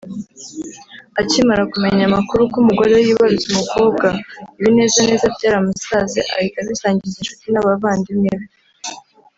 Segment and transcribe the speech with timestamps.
[1.21, 4.07] Akimara kumenya amakuru ko umugore we yibarutse umukobwa
[4.59, 8.47] ibinezaneza byaramusaze ahita abisangiza inshuti n’abavandimwe be